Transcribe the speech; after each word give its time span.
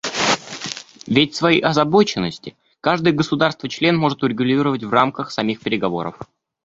Ведь 1.05 1.35
свои 1.35 1.59
озабоченности 1.59 2.55
каждое 2.79 3.13
государство-член 3.13 3.95
может 3.95 4.23
урегулировать 4.23 4.83
в 4.83 4.89
рамках 4.91 5.29
самих 5.29 5.59
переговоров. 5.61 6.17